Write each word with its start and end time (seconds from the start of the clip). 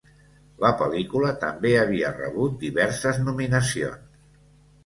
La 0.63 0.69
pel·lícula 0.79 1.33
també 1.43 1.73
havia 1.81 2.13
rebut 2.17 2.57
diverses 2.65 3.21
nominacions. 3.29 4.29